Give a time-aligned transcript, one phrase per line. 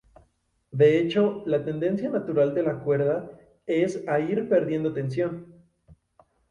[0.71, 5.53] De hecho, la tendencia natural de la cuerda es a ir perdiendo tensión.